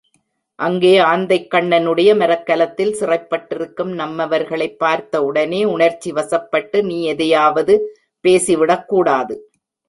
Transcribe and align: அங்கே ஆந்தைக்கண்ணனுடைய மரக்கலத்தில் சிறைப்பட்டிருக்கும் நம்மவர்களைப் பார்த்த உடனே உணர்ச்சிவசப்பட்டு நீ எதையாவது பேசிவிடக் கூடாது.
அங்கே 0.55 0.99
ஆந்தைக்கண்ணனுடைய 0.99 2.15
மரக்கலத்தில் 2.15 2.93
சிறைப்பட்டிருக்கும் 2.93 3.91
நம்மவர்களைப் 3.93 4.75
பார்த்த 4.77 5.23
உடனே 5.23 5.63
உணர்ச்சிவசப்பட்டு 5.63 6.83
நீ 6.83 7.03
எதையாவது 7.03 7.95
பேசிவிடக் 8.27 8.85
கூடாது. 8.85 9.51